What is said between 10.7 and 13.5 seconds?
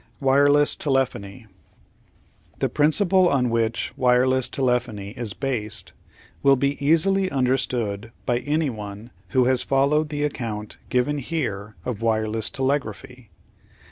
given here of wireless telegraphy.